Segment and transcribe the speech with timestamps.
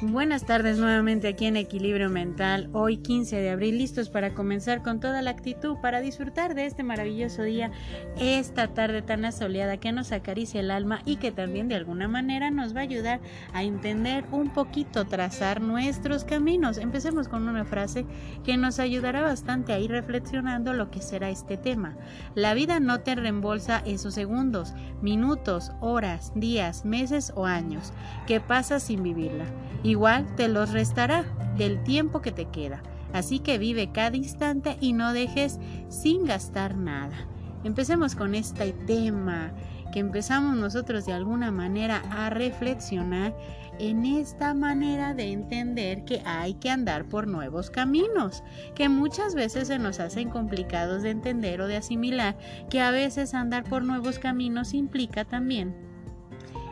[0.00, 5.00] Buenas tardes nuevamente aquí en Equilibrio Mental, hoy 15 de abril, listos para comenzar con
[5.00, 7.72] toda la actitud, para disfrutar de este maravilloso día,
[8.16, 12.52] esta tarde tan asoleada que nos acaricia el alma y que también de alguna manera
[12.52, 13.20] nos va a ayudar
[13.52, 16.78] a entender un poquito, trazar nuestros caminos.
[16.78, 18.06] Empecemos con una frase
[18.44, 21.96] que nos ayudará bastante a ir reflexionando lo que será este tema.
[22.36, 27.92] La vida no te reembolsa esos segundos, minutos, horas, días, meses o años
[28.28, 29.46] que pasas sin vivirla
[29.88, 31.24] igual te los restará
[31.56, 32.82] del tiempo que te queda.
[33.12, 37.26] Así que vive cada instante y no dejes sin gastar nada.
[37.64, 39.52] Empecemos con este tema
[39.92, 43.34] que empezamos nosotros de alguna manera a reflexionar
[43.78, 48.42] en esta manera de entender que hay que andar por nuevos caminos,
[48.74, 52.36] que muchas veces se nos hacen complicados de entender o de asimilar,
[52.68, 55.87] que a veces andar por nuevos caminos implica también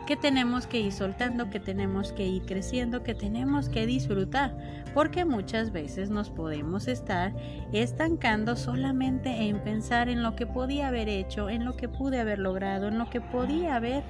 [0.07, 4.57] que tenemos que ir soltando, que tenemos que ir creciendo, que tenemos que disfrutar,
[4.93, 7.33] porque muchas veces nos podemos estar
[7.73, 12.39] estancando solamente en pensar en lo que podía haber hecho, en lo que pude haber
[12.39, 14.03] logrado, en lo que podía haber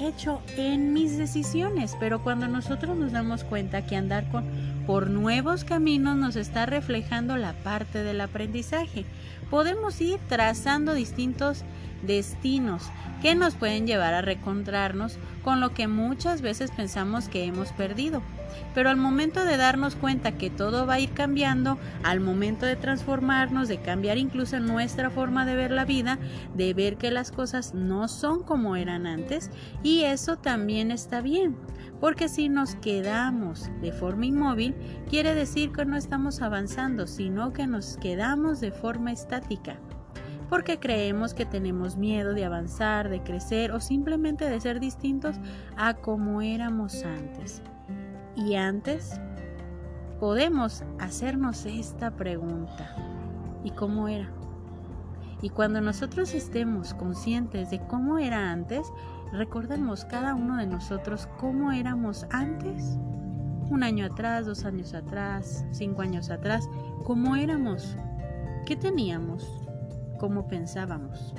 [0.00, 4.44] hecho en mis decisiones, pero cuando nosotros nos damos cuenta que andar con,
[4.86, 9.04] por nuevos caminos nos está reflejando la parte del aprendizaje,
[9.50, 11.64] podemos ir trazando distintos
[12.02, 12.82] destinos
[13.22, 18.22] que nos pueden llevar a recontrarnos con lo que muchas veces pensamos que hemos perdido.
[18.74, 22.76] Pero al momento de darnos cuenta que todo va a ir cambiando, al momento de
[22.76, 26.18] transformarnos, de cambiar incluso nuestra forma de ver la vida,
[26.54, 29.50] de ver que las cosas no son como eran antes,
[29.82, 31.56] y eso también está bien,
[32.00, 34.74] porque si nos quedamos de forma inmóvil,
[35.08, 39.78] quiere decir que no estamos avanzando, sino que nos quedamos de forma estática
[40.48, 45.36] porque creemos que tenemos miedo de avanzar, de crecer o simplemente de ser distintos
[45.76, 47.62] a como éramos antes.
[48.36, 49.18] Y antes
[50.20, 52.94] podemos hacernos esta pregunta.
[53.64, 54.28] ¿Y cómo era?
[55.40, 58.92] Y cuando nosotros estemos conscientes de cómo era antes,
[59.32, 62.98] recordemos cada uno de nosotros cómo éramos antes.
[63.70, 66.68] Un año atrás, dos años atrás, cinco años atrás,
[67.04, 67.96] cómo éramos,
[68.66, 69.48] qué teníamos,
[70.18, 71.34] cómo pensábamos,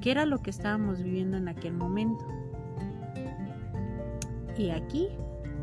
[0.00, 2.24] qué era lo que estábamos viviendo en aquel momento.
[4.56, 5.08] Y aquí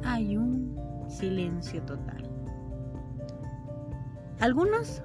[0.04, 0.76] hay un
[1.08, 2.30] silencio total.
[4.40, 5.02] Algunos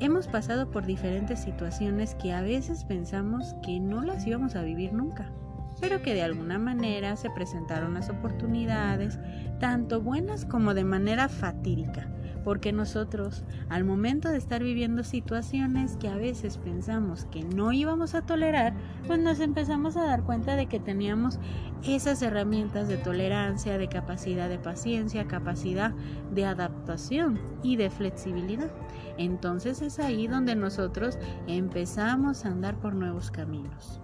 [0.00, 4.92] hemos pasado por diferentes situaciones que a veces pensamos que no las íbamos a vivir
[4.92, 5.32] nunca,
[5.80, 9.18] pero que de alguna manera se presentaron las oportunidades,
[9.58, 12.08] tanto buenas como de manera fatídica,
[12.48, 18.14] porque nosotros al momento de estar viviendo situaciones que a veces pensamos que no íbamos
[18.14, 18.72] a tolerar,
[19.06, 21.38] pues nos empezamos a dar cuenta de que teníamos
[21.82, 25.90] esas herramientas de tolerancia, de capacidad de paciencia, capacidad
[26.32, 28.70] de adaptación y de flexibilidad.
[29.18, 34.00] Entonces es ahí donde nosotros empezamos a andar por nuevos caminos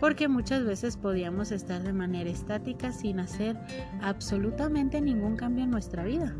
[0.00, 3.56] porque muchas veces podíamos estar de manera estática sin hacer
[4.02, 6.34] absolutamente ningún cambio en nuestra vida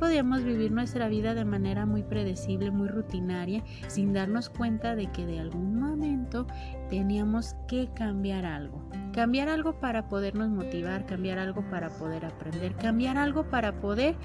[0.00, 5.26] podíamos vivir nuestra vida de manera muy predecible, muy rutinaria, sin darnos cuenta de que
[5.26, 6.46] de algún momento
[6.88, 8.82] teníamos que cambiar algo.
[9.12, 14.16] Cambiar algo para podernos motivar, cambiar algo para poder aprender, cambiar algo para poder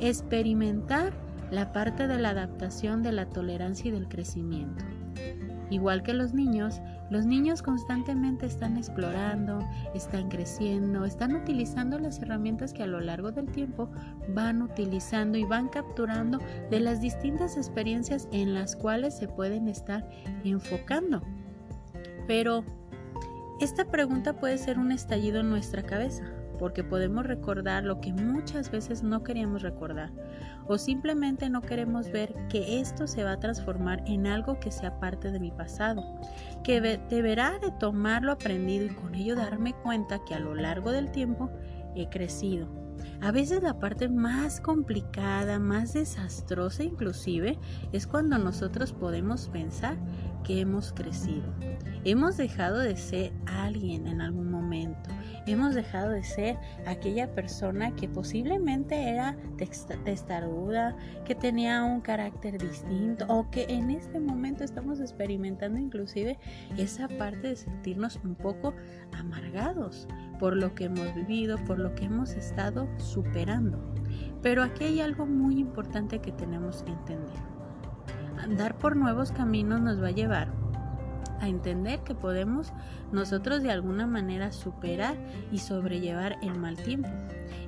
[0.00, 1.12] experimentar
[1.52, 4.84] la parte de la adaptación, de la tolerancia y del crecimiento.
[5.70, 6.80] Igual que los niños,
[7.12, 9.58] los niños constantemente están explorando,
[9.94, 13.90] están creciendo, están utilizando las herramientas que a lo largo del tiempo
[14.28, 16.38] van utilizando y van capturando
[16.70, 20.08] de las distintas experiencias en las cuales se pueden estar
[20.42, 21.22] enfocando.
[22.26, 22.64] Pero
[23.60, 26.24] esta pregunta puede ser un estallido en nuestra cabeza
[26.58, 30.12] porque podemos recordar lo que muchas veces no queríamos recordar
[30.66, 34.98] o simplemente no queremos ver que esto se va a transformar en algo que sea
[35.00, 36.02] parte de mi pasado,
[36.62, 40.92] que deberá de tomar lo aprendido y con ello darme cuenta que a lo largo
[40.92, 41.50] del tiempo
[41.94, 42.68] he crecido.
[43.20, 47.58] A veces la parte más complicada, más desastrosa inclusive,
[47.92, 49.96] es cuando nosotros podemos pensar
[50.44, 51.52] que hemos crecido.
[52.04, 55.01] Hemos dejado de ser alguien en algún momento.
[55.46, 56.56] Hemos dejado de ser
[56.86, 59.36] aquella persona que posiblemente era
[60.04, 66.38] testaruda, que tenía un carácter distinto o que en este momento estamos experimentando inclusive
[66.76, 68.74] esa parte de sentirnos un poco
[69.18, 70.06] amargados
[70.38, 73.94] por lo que hemos vivido, por lo que hemos estado superando.
[74.42, 77.52] Pero aquí hay algo muy importante que tenemos que entender.
[78.38, 80.61] Andar por nuevos caminos nos va a llevar
[81.42, 82.72] a entender que podemos
[83.10, 85.16] nosotros de alguna manera superar
[85.50, 87.10] y sobrellevar el mal tiempo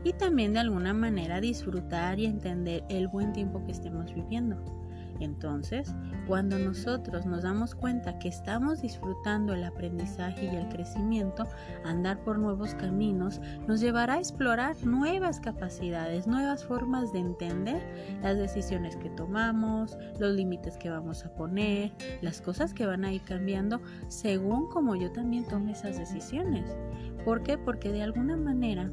[0.05, 4.84] y también de alguna manera disfrutar y entender el buen tiempo que estemos viviendo.
[5.21, 5.95] Entonces,
[6.27, 11.47] cuando nosotros nos damos cuenta que estamos disfrutando el aprendizaje y el crecimiento,
[11.85, 18.39] andar por nuevos caminos nos llevará a explorar nuevas capacidades, nuevas formas de entender las
[18.39, 23.23] decisiones que tomamos, los límites que vamos a poner, las cosas que van a ir
[23.23, 26.77] cambiando según como yo también tome esas decisiones.
[27.25, 27.59] ¿Por qué?
[27.59, 28.91] Porque de alguna manera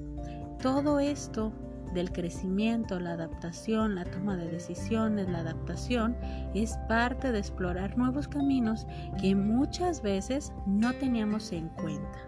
[0.62, 1.52] todo esto
[1.94, 6.16] del crecimiento, la adaptación, la toma de decisiones, la adaptación,
[6.54, 8.86] es parte de explorar nuevos caminos
[9.20, 12.20] que muchas veces no teníamos en cuenta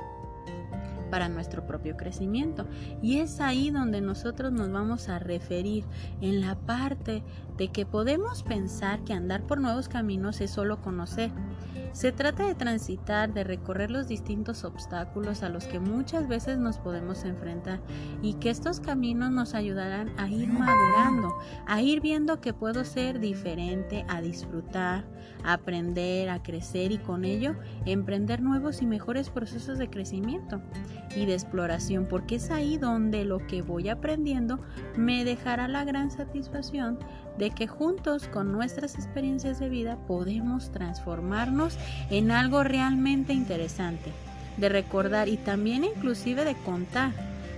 [1.13, 2.65] para nuestro propio crecimiento.
[3.04, 5.86] Y es ahí donde nosotros nos vamos a referir
[6.21, 7.21] en la parte
[7.56, 11.30] de que podemos pensar que andar por nuevos caminos es solo conocer
[11.94, 16.80] se trata de transitar, de recorrer los distintos obstáculos a los que muchas veces nos
[16.80, 17.80] podemos enfrentar
[18.22, 21.38] y que estos caminos nos ayudarán a ir madurando,
[21.68, 25.06] a ir viendo que puedo ser diferente, a disfrutar,
[25.44, 27.56] a aprender, a crecer y con ello
[27.86, 30.62] emprender nuevos y mejores procesos de crecimiento
[31.16, 34.60] y de exploración, porque es ahí donde lo que voy aprendiendo
[34.98, 36.98] me dejará la gran satisfacción
[37.38, 41.77] de que juntos con nuestras experiencias de vida podemos transformarnos
[42.09, 44.12] en algo realmente interesante,
[44.57, 47.12] de recordar y también inclusive de contar,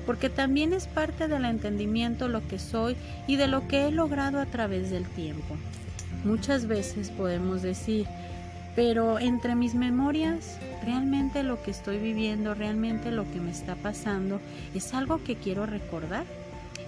[0.06, 2.96] porque también es parte del entendimiento lo que soy
[3.28, 5.56] y de lo que he logrado a través del tiempo.
[6.24, 8.08] Muchas veces podemos decir,
[8.76, 14.42] pero entre mis memorias, realmente lo que estoy viviendo, realmente lo que me está pasando,
[14.74, 16.26] es algo que quiero recordar.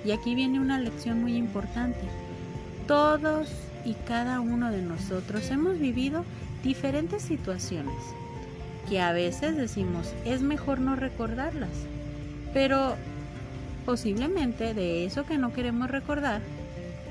[0.04, 2.00] Y aquí viene una lección muy importante.
[2.88, 3.50] Todos
[3.84, 6.24] y cada uno de nosotros hemos vivido
[6.64, 7.94] diferentes situaciones
[8.90, 11.70] que a veces decimos es mejor no recordarlas,
[12.54, 12.96] pero
[13.86, 16.42] posiblemente de eso que no queremos recordar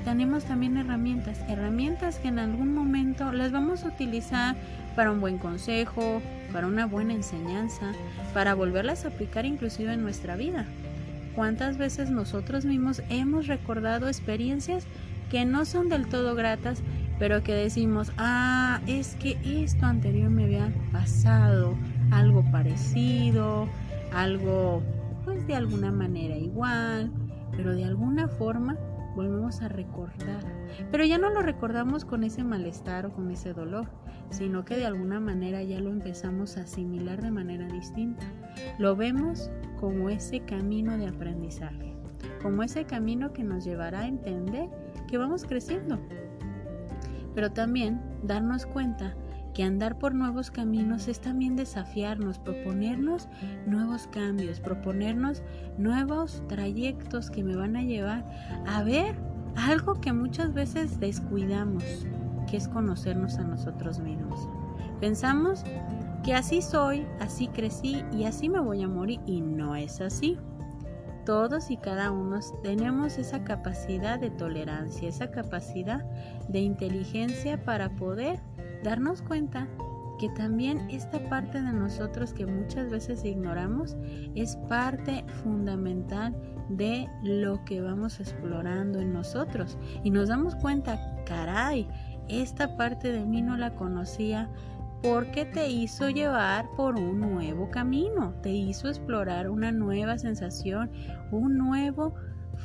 [0.06, 4.54] tenemos también herramientas, herramientas que en algún momento las vamos a utilizar
[4.94, 7.92] para un buen consejo, para una buena enseñanza,
[8.32, 10.64] para volverlas a aplicar inclusive en nuestra vida.
[11.34, 14.86] ¿Cuántas veces nosotros mismos hemos recordado experiencias
[15.30, 16.82] que no son del todo gratas,
[17.18, 21.74] pero que decimos, ah, es que esto anterior me había pasado,
[22.10, 23.68] algo parecido,
[24.12, 24.82] algo
[25.24, 27.10] pues de alguna manera igual,
[27.56, 28.76] pero de alguna forma
[29.16, 30.44] volvemos a recordar.
[30.90, 33.88] Pero ya no lo recordamos con ese malestar o con ese dolor,
[34.30, 38.26] sino que de alguna manera ya lo empezamos a asimilar de manera distinta.
[38.78, 39.50] Lo vemos
[39.80, 41.94] como ese camino de aprendizaje,
[42.42, 44.68] como ese camino que nos llevará a entender
[45.06, 45.98] que vamos creciendo.
[47.34, 49.14] Pero también darnos cuenta
[49.54, 53.28] que andar por nuevos caminos es también desafiarnos, proponernos
[53.66, 55.42] nuevos cambios, proponernos
[55.78, 58.28] nuevos trayectos que me van a llevar
[58.66, 59.16] a ver
[59.56, 62.06] algo que muchas veces descuidamos,
[62.50, 64.46] que es conocernos a nosotros mismos.
[65.00, 65.64] Pensamos
[66.22, 70.38] que así soy, así crecí y así me voy a morir y no es así
[71.26, 76.02] todos y cada uno tenemos esa capacidad de tolerancia, esa capacidad
[76.48, 78.40] de inteligencia para poder
[78.82, 79.68] darnos cuenta
[80.18, 83.96] que también esta parte de nosotros que muchas veces ignoramos
[84.34, 86.34] es parte fundamental
[86.70, 89.76] de lo que vamos explorando en nosotros.
[90.04, 91.86] Y nos damos cuenta, caray,
[92.28, 94.48] esta parte de mí no la conocía,
[95.06, 100.90] porque te hizo llevar por un nuevo camino, te hizo explorar una nueva sensación,
[101.30, 102.14] un nuevo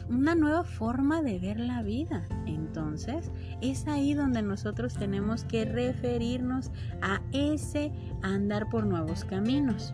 [0.10, 2.26] una nueva forma de ver la vida.
[2.48, 3.30] Entonces,
[3.62, 6.72] es ahí donde nosotros tenemos que referirnos
[7.02, 7.92] a ese
[8.24, 9.94] andar por nuevos caminos.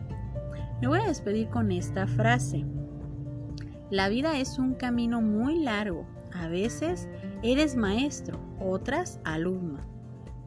[0.82, 2.64] Me voy a despedir con esta frase.
[3.90, 6.08] La vida es un camino muy largo.
[6.32, 7.10] A veces
[7.42, 9.97] eres maestro, otras alumno.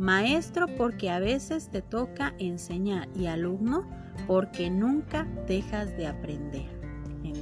[0.01, 3.87] Maestro porque a veces te toca enseñar y alumno
[4.27, 6.80] porque nunca dejas de aprender.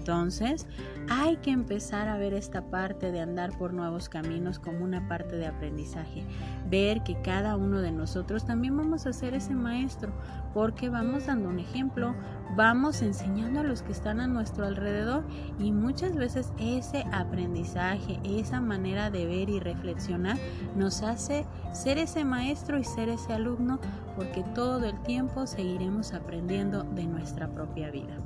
[0.08, 0.66] Entonces,
[1.10, 5.36] hay que empezar a ver esta parte de andar por nuevos caminos como una parte
[5.36, 6.24] de aprendizaje.
[6.70, 10.10] Ver que cada uno de nosotros también vamos a ser ese maestro,
[10.54, 12.14] porque vamos dando un ejemplo,
[12.56, 15.24] vamos enseñando a los que están a nuestro alrededor
[15.58, 20.38] y muchas veces ese aprendizaje, esa manera de ver y reflexionar
[20.74, 23.78] nos hace ser ese maestro y ser ese alumno,
[24.16, 28.16] porque todo el tiempo seguiremos aprendiendo de nuestra propia vida.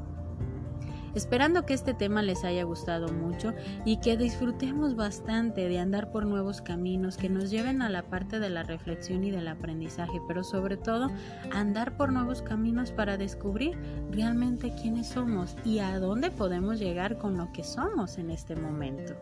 [1.14, 3.52] Esperando que este tema les haya gustado mucho
[3.85, 8.40] y que disfrutemos bastante de andar por nuevos caminos que nos lleven a la parte
[8.40, 11.11] de la reflexión y del aprendizaje, pero sobre todo
[11.52, 13.78] andar por nuevos caminos para descubrir
[14.11, 19.14] realmente quiénes somos y a dónde podemos llegar con lo que somos en este momento.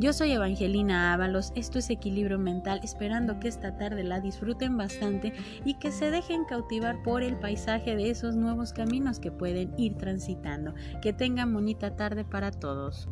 [0.00, 5.32] Yo soy Evangelina Ábalos, esto es Equilibrio Mental, esperando que esta tarde la disfruten bastante
[5.64, 9.96] y que se dejen cautivar por el paisaje de esos nuevos caminos que pueden ir
[9.96, 10.72] transitando.
[11.02, 13.08] Que tengan bonita tarde para todos.